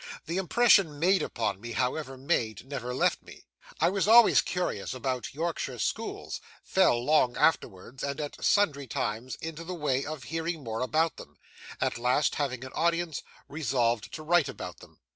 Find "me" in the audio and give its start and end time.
1.61-1.73, 3.21-3.45